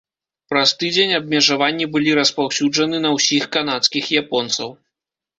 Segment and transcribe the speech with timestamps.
[0.51, 4.73] Праз тыдзень абмежаванні былі распаўсюджаны на ўсіх канадскіх японцаў.